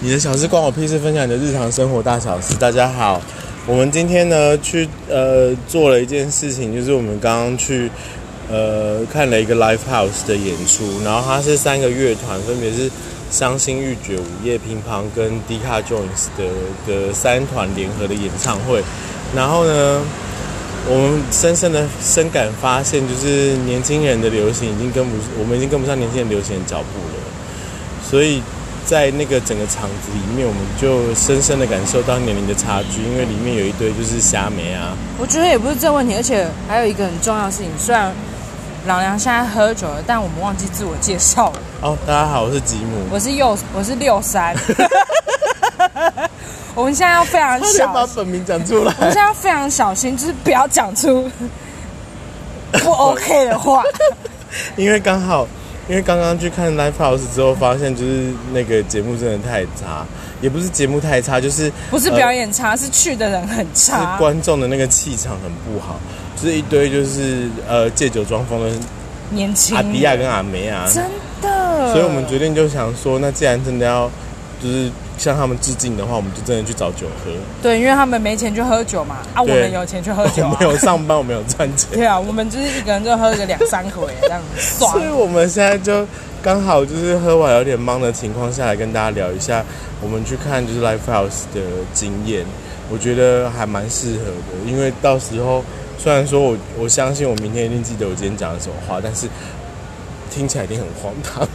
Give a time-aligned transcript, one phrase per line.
[0.00, 2.54] 你的小事关我屁事，分享你的日常生活大小事。
[2.56, 3.18] 大家好，
[3.66, 7.90] 我们今天呢去呃做了一件事情，就是我们刚刚去
[8.50, 12.90] 呃看了一个 live house 的演出，然后它是三个乐团，分别是
[13.30, 16.44] 伤心欲绝、午夜乒乓跟 d 卡 Jones 的
[16.86, 18.82] 的三团联合的演唱会。
[19.34, 20.02] 然后呢，
[20.90, 28.42] 我们深深的深感发现，就是年轻人的流行已经跟不，我们已经跟不上年轻人流行的脚步了，所以。
[28.86, 34.96] 在那个整个场子里面，我们就深深的感受到年龄的差距，因为里面有一堆就是虾梅啊。
[35.18, 38.12] 我觉得也不是这问题，而且还有一个很重要的事情，虽然
[38.86, 41.58] 老梁现在喝酒了，但我们忘记自我介绍了。
[41.82, 44.54] 哦，大家好，我是吉姆，我是右，我是六三。
[46.76, 48.94] 我们现在要非常小心，把本名讲出来。
[48.98, 51.28] 我们现在要非常小心，就是不要讲出
[52.70, 53.82] 不 OK 的话，
[54.76, 55.44] 因为刚好。
[55.88, 60.04] 因为刚刚去看 live house 之后，发现就是那个节目真的太差，
[60.40, 65.98] 也不是节目太差，就是不是表演差，是去的人很差，是观众的那个气场很不好，
[66.36, 68.70] 就是一堆就是呃借酒装疯的
[69.30, 69.76] 年轻。
[69.76, 71.04] 阿迪亚跟阿梅啊，真
[71.40, 74.10] 的，所以我们决定就想说，那既然真的要
[74.62, 74.90] 就是。
[75.18, 77.30] 向他们致敬的话，我们就真的去找酒喝。
[77.62, 80.44] 对，因为他们没钱去喝酒嘛，啊，我们有钱去喝酒。
[80.44, 81.90] 我没有上班，我没有赚钱。
[81.92, 84.84] 对啊，我们就是一个人就喝个两三回这样子。
[84.84, 86.06] 所以我们现在就
[86.42, 89.64] 刚好就是喝完有点懵的情况下来跟大家聊一下，
[90.02, 91.60] 我们去看就是 Live House 的
[91.94, 92.44] 经验，
[92.90, 94.70] 我觉得还蛮适合的。
[94.70, 95.64] 因为到时候
[95.98, 99.26] 虽然说我我相信我明天一定记得我今天讲的什么话，但是
[100.30, 101.48] 听起来一定很荒唐。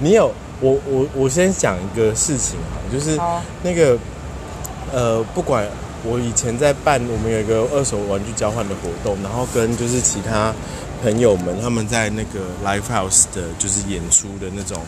[0.00, 0.32] 你有？
[0.62, 3.18] 我我我先讲一个事情哈，就是
[3.62, 3.98] 那个
[4.92, 5.66] 呃，不管
[6.04, 10.54] 我以前在办，我们有一个二手玩具交换的活动，然后跟就是其他
[11.02, 14.80] 朋友们他们在那个 live house 的，就是演出的那种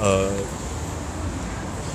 [0.00, 0.28] 呃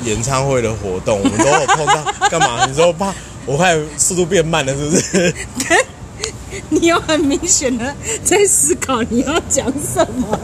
[0.03, 2.13] 演唱会的活动，我们都有碰到。
[2.29, 2.65] 干嘛？
[2.67, 3.11] 你说怕
[3.47, 5.35] 我快速度变慢了，是不是？
[6.69, 7.93] 你有很明显的
[8.23, 10.39] 在思考你要讲什么。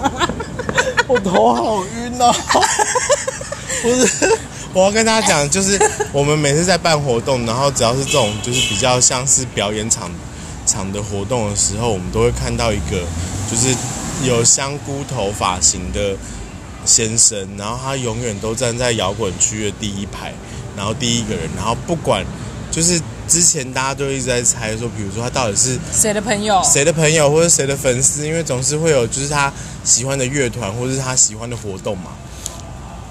[1.07, 2.33] 我头好晕哦！
[3.81, 4.37] 不是，
[4.73, 5.79] 我要跟大家讲，就是
[6.13, 10.11] 我们每次在办活动，然后只要是这种就是比较像是表演场
[10.65, 13.03] 场的活动的时候，我们都会看到一个
[13.49, 13.75] 就是
[14.23, 16.15] 有香菇头发型的
[16.85, 20.33] 先生，然后他永远都站在摇滚区的第一排，
[20.77, 22.23] 然后第一个人，然后不管
[22.69, 29.51] 就是之前大家都一直在猜说，比如说他到底是谁的朋友，谁的朋友或者谁的粉丝，因为总是会有就是他。
[29.83, 32.11] 喜欢的乐团或者是他喜欢的活动嘛，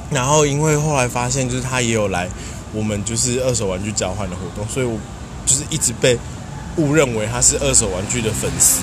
[0.08, 2.28] 然后因为后来发现就是他也有来
[2.72, 4.96] 我们就是二手玩具交换的活动，所以我
[5.44, 6.16] 就是一直被
[6.76, 8.82] 误认为他是二手玩具的粉丝。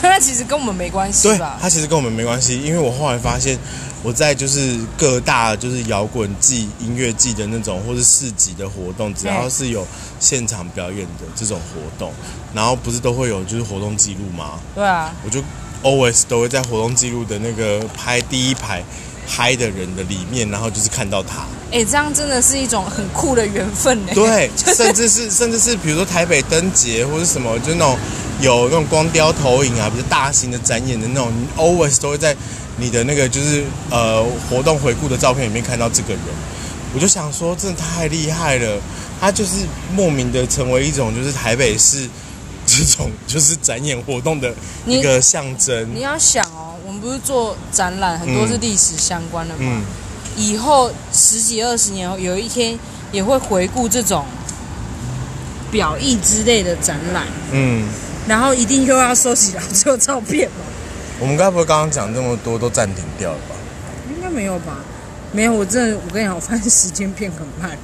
[0.00, 1.58] 他其实跟我们没关系对吧？
[1.60, 3.58] 他其实跟我们没关系，因为我后来发现
[4.02, 9.86] 我在就是各大就是摇滚季、音乐季的那种或是市集的活动，只要是有
[10.20, 12.12] 现场表演的这种活动，
[12.54, 14.58] 然后不是都会有就是活动记录吗？
[14.74, 15.42] 对啊，我就。
[15.82, 18.82] always 都会在活动记录的那个拍第一排
[19.24, 21.44] 嗨的人的里面，然后就是看到他。
[21.70, 24.12] 哎，这样真的是一种很酷的缘分呢。
[24.12, 27.96] 对， 甚至是甚至是比如说台北灯节或者什么，就那种
[28.40, 32.36] 有那种光雕投影啊，比较大型的展演的那种你，always 都会在
[32.76, 36.22] 你的那个就是呃活动回顾的照片里面看到这个人。
[36.94, 38.80] 我就想说，真的太厉害了，
[39.20, 42.08] 他就是莫名的成为一种就是台北市。
[42.68, 44.52] 这种就是展演活动的
[44.88, 45.88] 一个象征。
[45.94, 49.60] 你要想哦，我们不是做展览，很多是历史相关的吗？
[49.60, 49.84] 嗯。
[50.36, 52.76] 以后十几二十年后，有一天
[53.12, 54.26] 也会回顾这种
[55.70, 57.28] 表意之类的展览。
[57.52, 57.88] 嗯。
[58.26, 60.56] 然后一定又要收集老旧照片嘛？
[61.20, 63.54] 我们该不会刚刚讲这么多都暂停掉了吧？
[64.10, 64.78] 应该没有吧？
[65.32, 67.76] 没有，我真的，我跟你讲，我发现时间变很慢。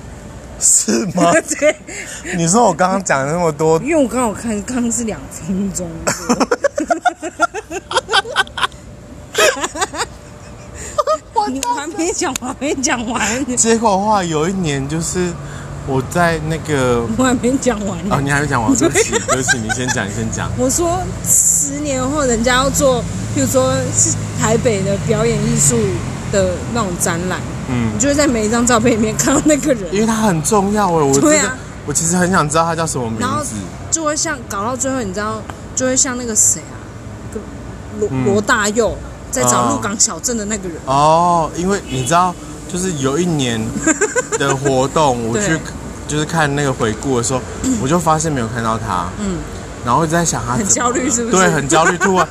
[0.61, 1.33] 是吗？
[1.59, 1.77] 对，
[2.37, 5.89] 你说我刚刚讲了那么多，因为我刚好看，刚刚是两分钟。
[11.49, 13.57] 你还没讲完，没讲完。
[13.57, 15.31] 结果的话，有一年就是
[15.87, 17.99] 我在那个， 我还没讲完。
[18.11, 20.51] 哦，你还没讲完，对不起， 对不起，你先讲，你先讲。
[20.59, 23.03] 我说十年后，人家要做，
[23.35, 25.77] 比如说是台北的表演艺术。
[26.33, 27.39] 的那种展览，
[27.69, 31.55] 嗯，你就会在每一张照片里面看到那个人，因为他很重要哎，我对啊，
[31.85, 33.55] 我其实很想知道他叫什么名字，
[33.91, 35.43] 就会像搞到最后，你知道，
[35.77, 36.81] 就会像那个谁啊，
[38.01, 38.97] 罗罗大佑
[39.31, 42.35] 在找鹿港小镇的那个人哦，因为你知道，
[42.73, 43.61] 就是有一年
[44.39, 45.59] 的活动，我 去
[46.09, 47.41] 就是看那个回顾的时候，
[47.83, 49.39] 我就发现没有看到他，嗯，
[49.85, 51.37] 然后在想他很焦虑是不是？
[51.37, 52.27] 对，很焦虑，突然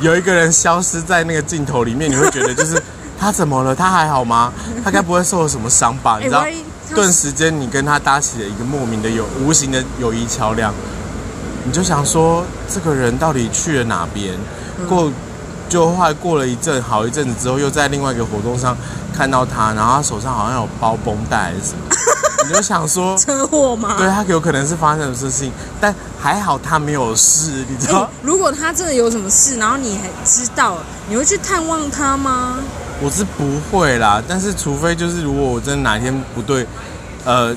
[0.00, 2.80] 有一个人消失在那个镜头里面，你会觉得就是。
[3.18, 3.74] 他怎么了？
[3.74, 4.52] 他还好吗？
[4.84, 6.18] 他该不会受了什么伤吧？
[6.20, 6.44] 你知道，
[6.94, 10.70] 顿时间你跟他搭起了一个莫名的有无形的友谊桥梁，
[11.64, 14.34] 你就想说这个人到底去了哪边？
[14.86, 15.10] 过
[15.66, 18.76] 就后来过了一阵好一阵子之后，又在另外一个活动上
[19.16, 21.78] 看到他，然后他手上好像有包绷带还是什么。
[22.46, 23.96] 你就想说车祸吗？
[23.98, 28.08] 对他有可能是发生什么事情，但还好他没有事，你知道？
[28.22, 30.76] 如果他真的有什么事，然后你还知道，
[31.08, 32.58] 你会去探望他吗？
[33.02, 36.66] 我是不会啦，但是除非就是如果我真的哪天不对，
[37.24, 37.54] 呃，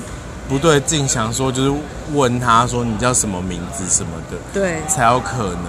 [0.48, 1.72] 不对劲，想说就是
[2.12, 5.66] 问他说你叫什么名字什么的，对，才有可能。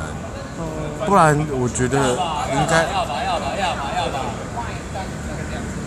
[0.58, 0.66] 哦，
[1.06, 1.98] 不然我觉得
[2.54, 2.88] 应该。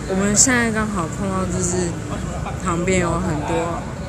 [0.09, 1.89] 我们现在刚好碰到就是。
[2.63, 3.55] 旁边有很多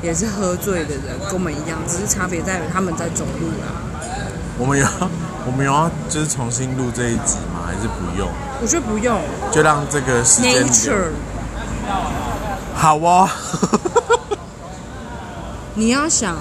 [0.03, 3.69] 也是喝醉的人，跟我们一样，只是差别在于他们在走路啦。
[4.59, 4.87] 我们有，
[5.47, 7.67] 我们有要就是重新录这一集吗？
[7.67, 8.27] 还是不用？
[8.63, 9.21] 我觉得不用，
[9.53, 10.67] 就让这个时间。
[10.67, 11.11] Nature。
[12.75, 13.31] 好啊。
[15.77, 16.35] 你要想，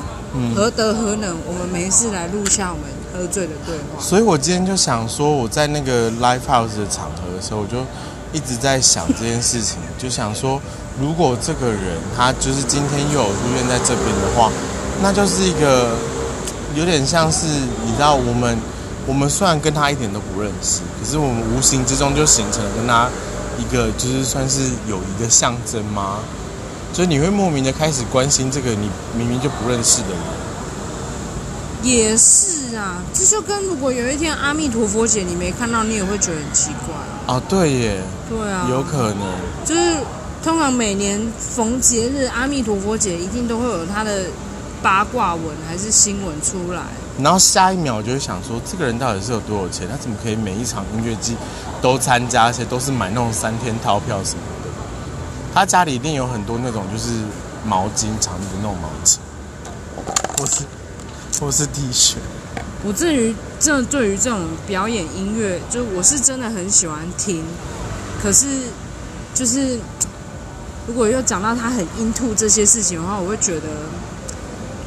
[0.55, 1.35] 何德何能？
[1.45, 4.01] 我们没事来录下我们喝醉的对话。
[4.01, 7.79] 所以我今天就想说，我在那个 live house 的场合的时候，我就
[8.35, 10.61] 一直在想这件事情，就想说。
[10.97, 14.49] 如果这个人他就是今天又有出现在这边的话，
[15.03, 15.91] 那就是一个
[16.73, 18.57] 有点像是你知道，我们
[19.05, 23.09] 我们虽然跟他一点都不认识，可是我们无形之中就形成了跟他
[23.59, 26.19] 一个就是算是友谊的象征吗？
[26.93, 30.17] 所以你会莫名的开始关心这个你明明就不认识的人。
[31.83, 36.95] 也是啊，这就跟如果有一天阿弥陀佛姐你没看到，你也会觉得很奇怪。
[37.27, 38.01] 啊，对耶。
[38.29, 38.67] 对啊。
[38.69, 39.27] 有可能。
[39.65, 39.97] 就是。
[40.43, 44.25] 通常每年逢节日，阿弥陀佛节一定都会有他的
[44.79, 46.83] 八卦文还是新闻出来。
[47.17, 49.87] 然后下一秒就会想说，这个人到底是有多有钱？
[49.89, 51.35] 他怎么可以每一场音乐季
[51.81, 54.69] 都参加，而且都是买那种三天套票什么的？
[55.51, 57.09] 他家里一定有很多那种就是
[57.65, 59.17] 毛巾，长的那种毛巾，
[60.37, 60.63] 或是
[61.41, 62.17] 或是 T 恤。
[62.85, 67.43] 我至于这对于这种表演音乐，就我是真的很喜欢听，
[68.21, 68.45] 可是
[69.33, 69.79] 就是。
[70.87, 73.67] 如果又讲到他很 into 这些事情的话，我会觉得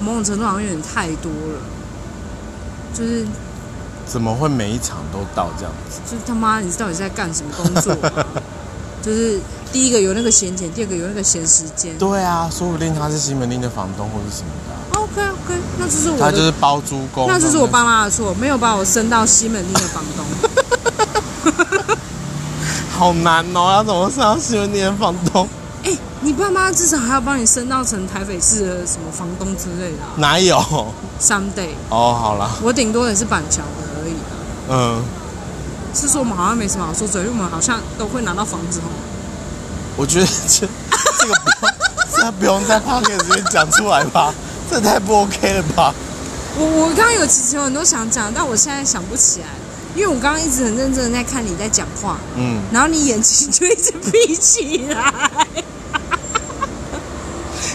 [0.01, 1.61] 某种程度好像有点太多了。
[2.95, 3.27] 就是
[4.07, 5.99] 怎么会每一场都到这样子？
[6.09, 7.97] 就是他妈，你到底是在干什么工作？
[9.03, 9.41] 就是
[9.73, 11.99] 第一个有那个闲钱，第二个有那个闲时间。
[11.99, 14.78] 对啊，说不定他是西门町的房东或是什么的。
[15.19, 20.25] OK OK，那就是我他就是包租公，那就是我爸妈的错，没有把我升到西门町的房东。
[22.99, 25.49] 好难哦，要怎么升到西门町的房东？
[26.21, 29.99] 你爸妈至少还要帮你升到成台北市的什么房东之类的？
[30.17, 30.59] 哪有
[31.21, 31.71] ？Someday。
[31.91, 32.51] 哦，好了。
[32.61, 34.15] 我顶多也是板桥的而已。
[34.69, 35.03] 嗯。
[35.95, 38.91] 是说我们好像没什么好说，所以我们好像都会拿到房子哦。
[39.97, 40.67] 我觉得这
[41.21, 41.71] 这个不用，
[42.17, 44.35] 这不用在 p o c a s t 里面讲出来吧？
[44.71, 45.95] 这太不 OK 了吧？
[46.59, 49.47] 我我刚刚有其实有很多想讲，但我现在想不起来，
[49.95, 55.13] 因为我刚刚一直很认真的在看你在讲话，嗯，然后你眼睛就一直闭起来。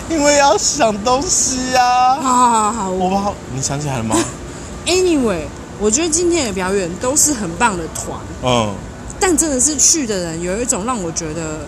[0.10, 2.16] 因为要想东西呀。
[2.22, 4.16] 好好好，我好，你想起来了吗？
[4.86, 5.46] Anyway，
[5.80, 8.20] 我觉得今天的表演都是很棒的团。
[8.44, 8.76] 嗯。
[9.20, 11.66] 但真的是去的人有一种让我觉得，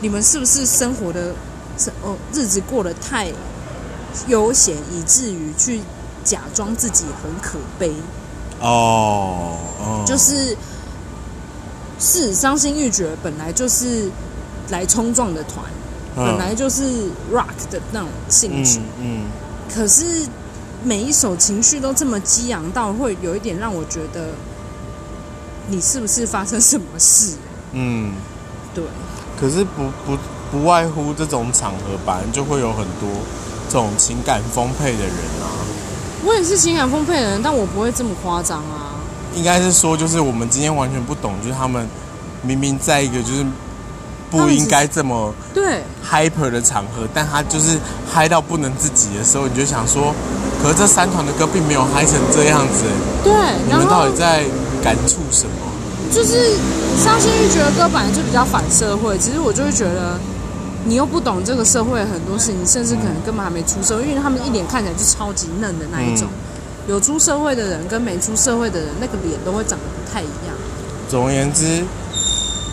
[0.00, 1.34] 你们是不是生活的，
[2.02, 3.26] 哦，日子过得太
[4.28, 5.80] 悠闲，以至于去
[6.24, 7.92] 假装自己很可悲。
[8.60, 9.56] 哦。
[10.06, 10.56] 就是，
[11.98, 14.10] 是伤心欲绝，本来就是
[14.70, 15.64] 来冲撞的团。
[16.14, 16.82] 本来就是
[17.32, 19.24] rock 的那种性质，嗯，
[19.74, 20.04] 可是
[20.84, 24.28] 每一首情绪都这么激昂到，会有一点让我觉得，
[25.68, 27.38] 你是不是发生什么事？
[27.72, 28.12] 嗯，
[28.74, 28.84] 对。
[29.40, 30.18] 可是不不
[30.50, 33.08] 不外乎这种场合，本来就会有很多
[33.72, 35.48] 这种情感丰沛的人啊。
[36.26, 38.92] 我也是情感丰沛的人，但我不会这么夸张啊。
[39.34, 41.88] 应该是说，就是我们今天完全不懂，就是他们
[42.42, 43.46] 明明在一个就是。
[44.32, 47.78] 不应该这么对 hyper 的场合，但他就是
[48.10, 50.14] 嗨到不能自己的时候，你就想说，
[50.62, 52.84] 可是这三团的歌并没有嗨成这样子。
[53.22, 53.30] 对，
[53.68, 54.46] 你们到底在
[54.82, 55.68] 感触什么？
[56.10, 56.56] 就是
[56.96, 60.18] 伤心欲绝的歌本来就比较反社会，其实我就会觉得，
[60.84, 66.28] 你又不懂这个社会很多事情，甚至可能根本还没出社会，因为他们一脸看起来就超级嫩的那一种。
[66.88, 70.54] 有出社会的人跟没出社会的人，那个脸都会长得不太一样。
[71.08, 71.84] 总而言之。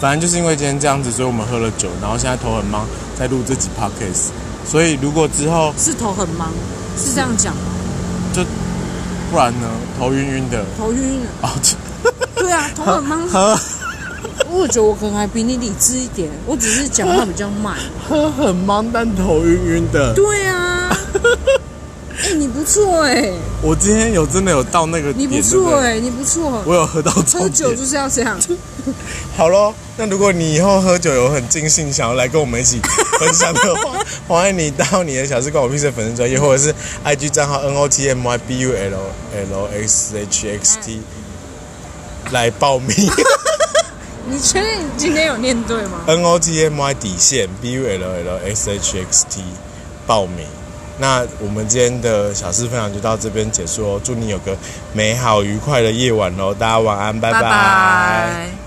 [0.01, 2.87] 反正就是因为今天这样子，所以我们喝了酒，然后现在头很忙，
[3.19, 4.29] 在录这集 podcast。
[4.65, 6.49] 所以如果之后是头很忙，
[6.97, 7.61] 是这样讲吗？
[8.31, 8.41] 就
[9.29, 9.67] 不然呢？
[9.99, 10.63] 头晕晕的。
[10.77, 11.49] 头晕晕哦，
[12.33, 13.27] 对啊，头很忙。
[14.49, 14.57] 喝。
[14.59, 17.77] 我觉得我可能还比你理智一点，我只是讲话比较慢。
[18.07, 20.13] 喝很忙，但头晕晕的。
[20.13, 20.89] 对啊，
[22.21, 25.97] 哎、你不错哎、我今天有真的有到那个你，不错哎？
[25.99, 26.61] 你不错。
[26.65, 27.47] 我有喝到喝。
[27.49, 28.37] 酒就是要这样。
[29.37, 32.81] 好咯，那如果你以后喝酒有很尽兴，想要来跟我们一起
[33.19, 36.75] 分享的话， 欢迎你到你的小事关我屁事粉丝专业，或者是
[37.05, 38.99] IG 账号 N O T M Y B U L
[39.51, 41.01] L X H X T
[42.31, 42.89] 来报名。
[44.29, 49.41] 你确定你今天有念对吗？N O T M Y 底线 B U L L S H X T
[50.05, 50.45] 报名。
[50.99, 54.55] 那我们今天的小事分享就到这边结束哦，祝你有个
[54.93, 58.58] 美好愉快的夜晚喽，大家晚安，拜拜拜